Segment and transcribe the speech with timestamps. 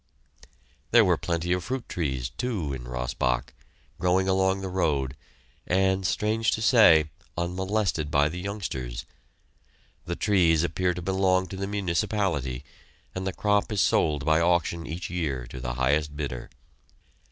[0.89, 3.53] There were plenty of fruit trees, too, in Rossbach,
[3.99, 5.15] growing along the road,
[5.67, 9.05] and, strange to say, unmolested by the youngsters.
[10.05, 12.63] The trees appear to belong to the municipality,
[13.13, 16.49] and the crop is sold by auction each year to the highest bidder.